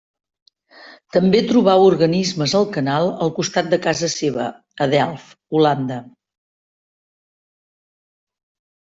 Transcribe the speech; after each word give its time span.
També 1.15 1.41
trobà 1.49 1.73
organismes 1.89 2.55
al 2.59 2.65
canal 2.77 3.09
al 3.25 3.31
costat 3.39 3.69
de 3.73 3.79
casa 3.83 4.09
seva 4.13 4.47
a 4.87 4.87
Delft, 4.95 5.37
Holanda. 5.61 5.99